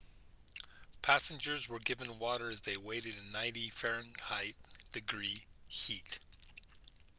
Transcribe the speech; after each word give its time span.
passengers 1.03 1.69
were 1.69 1.77
given 1.77 2.17
water 2.17 2.49
as 2.49 2.61
they 2.61 2.75
waited 2.75 3.15
in 3.15 3.31
90f-degree 3.33 5.43
heat 5.67 6.17